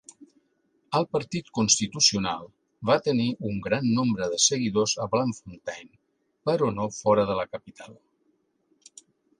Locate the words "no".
6.81-6.91